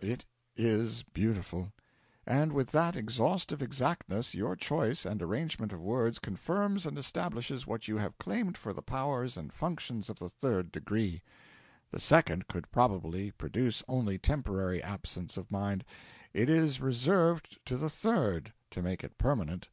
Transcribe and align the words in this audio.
'It 0.00 0.24
is 0.56 1.04
beautiful. 1.12 1.72
And 2.26 2.52
with 2.52 2.72
that 2.72 2.96
exhaustive 2.96 3.62
exactness 3.62 4.34
your 4.34 4.56
choice 4.56 5.06
and 5.06 5.22
arrangement 5.22 5.72
of 5.72 5.78
words 5.80 6.18
confirms 6.18 6.86
and 6.86 6.98
establishes 6.98 7.68
what 7.68 7.86
you 7.86 7.98
have 7.98 8.18
claimed 8.18 8.58
for 8.58 8.72
the 8.72 8.82
powers 8.82 9.36
and 9.36 9.52
functions 9.52 10.10
of 10.10 10.18
the 10.18 10.28
Third 10.28 10.72
Degree. 10.72 11.22
The 11.90 12.00
Second 12.00 12.48
could 12.48 12.72
probably 12.72 13.30
produce 13.30 13.84
only 13.86 14.18
temporary 14.18 14.82
absence 14.82 15.36
of 15.36 15.52
mind, 15.52 15.84
it 16.34 16.50
is 16.50 16.80
reserved 16.80 17.60
to 17.66 17.76
the 17.76 17.88
Third 17.88 18.52
to 18.72 18.82
make 18.82 19.04
it 19.04 19.16
permanent. 19.18 19.68